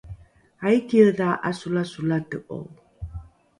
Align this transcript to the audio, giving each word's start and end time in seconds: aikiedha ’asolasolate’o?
aikiedha 0.69 1.27
’asolasolate’o? 1.49 2.59